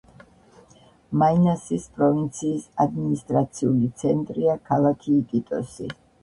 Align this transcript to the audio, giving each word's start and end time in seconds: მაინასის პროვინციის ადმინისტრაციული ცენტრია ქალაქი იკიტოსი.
მაინასის 1.23 1.85
პროვინციის 1.97 2.65
ადმინისტრაციული 2.85 3.91
ცენტრია 4.01 4.57
ქალაქი 4.71 5.13
იკიტოსი. 5.21 5.93